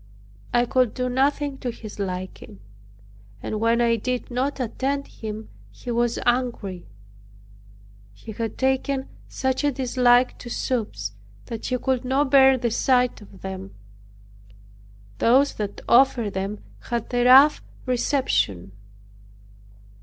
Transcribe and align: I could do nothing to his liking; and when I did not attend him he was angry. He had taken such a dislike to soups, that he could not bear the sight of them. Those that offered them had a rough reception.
I 0.51 0.65
could 0.65 0.95
do 0.95 1.09
nothing 1.09 1.59
to 1.59 1.69
his 1.69 1.99
liking; 1.99 2.59
and 3.43 3.59
when 3.59 3.81
I 3.81 3.97
did 3.97 4.31
not 4.31 4.59
attend 4.59 5.05
him 5.05 5.49
he 5.69 5.91
was 5.91 6.17
angry. 6.25 6.87
He 8.11 8.31
had 8.31 8.57
taken 8.57 9.09
such 9.27 9.63
a 9.63 9.71
dislike 9.71 10.39
to 10.39 10.49
soups, 10.49 11.11
that 11.45 11.67
he 11.67 11.77
could 11.77 12.03
not 12.03 12.31
bear 12.31 12.57
the 12.57 12.71
sight 12.71 13.21
of 13.21 13.41
them. 13.43 13.75
Those 15.19 15.53
that 15.53 15.81
offered 15.87 16.33
them 16.33 16.63
had 16.79 17.13
a 17.13 17.23
rough 17.23 17.61
reception. 17.85 18.71